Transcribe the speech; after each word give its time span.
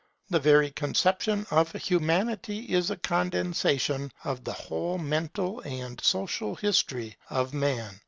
The 0.31 0.39
very 0.39 0.71
conception 0.71 1.45
of 1.51 1.73
Humanity 1.73 2.61
is 2.73 2.89
a 2.89 2.97
condensation 2.97 4.11
of 4.23 4.43
the 4.43 4.53
whole 4.53 4.97
mental 4.97 5.59
and 5.61 6.01
social 6.03 6.55
history 6.55 7.17
of 7.29 7.53
man. 7.53 7.99